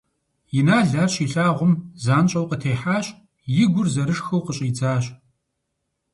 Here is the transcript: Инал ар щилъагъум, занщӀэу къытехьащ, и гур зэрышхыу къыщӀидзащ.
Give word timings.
Инал 0.57 0.89
ар 1.01 1.09
щилъагъум, 1.13 1.73
занщӀэу 2.03 2.47
къытехьащ, 2.49 3.05
и 3.61 3.63
гур 3.71 3.87
зэрышхыу 3.93 4.43
къыщӀидзащ. 4.45 5.05